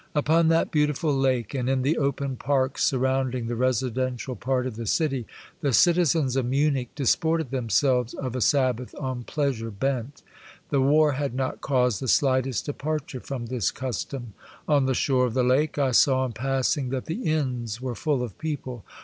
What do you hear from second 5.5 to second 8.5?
the citizens of Munich disported themselves of a